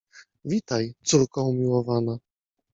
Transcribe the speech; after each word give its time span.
Witaj, 0.51 0.93
córko 1.07 1.43
umiłowana! 1.51 2.17